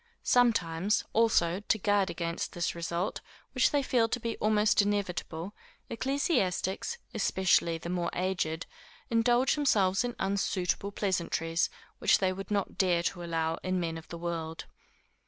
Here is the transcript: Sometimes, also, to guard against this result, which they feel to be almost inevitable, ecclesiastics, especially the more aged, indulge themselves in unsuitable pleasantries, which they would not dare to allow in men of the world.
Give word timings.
Sometimes, 0.23 1.03
also, 1.13 1.59
to 1.59 1.77
guard 1.77 2.09
against 2.09 2.53
this 2.53 2.73
result, 2.73 3.21
which 3.51 3.69
they 3.69 3.83
feel 3.83 4.09
to 4.09 4.19
be 4.19 4.35
almost 4.37 4.81
inevitable, 4.81 5.53
ecclesiastics, 5.91 6.97
especially 7.13 7.77
the 7.77 7.87
more 7.87 8.09
aged, 8.13 8.65
indulge 9.11 9.53
themselves 9.53 10.03
in 10.03 10.15
unsuitable 10.17 10.91
pleasantries, 10.91 11.69
which 11.99 12.17
they 12.17 12.33
would 12.33 12.49
not 12.49 12.79
dare 12.79 13.03
to 13.03 13.23
allow 13.23 13.59
in 13.61 13.79
men 13.79 13.95
of 13.95 14.07
the 14.07 14.17
world. 14.17 14.65